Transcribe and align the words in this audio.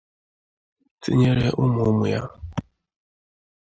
tinyere 1.01 1.45
ụmụ-ụmụ 1.61 2.05
ya 2.13 2.21